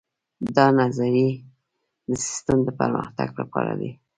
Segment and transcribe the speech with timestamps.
[0.55, 1.29] دا نظریې
[2.09, 3.91] د سیسټم د پرمختګ لپاره دي.